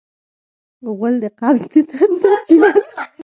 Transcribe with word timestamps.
غول 0.97 1.15
د 1.23 1.25
قبض 1.39 1.63
د 1.73 1.75
درد 1.89 2.13
سرچینه 2.21 2.69
ده. 2.75 2.81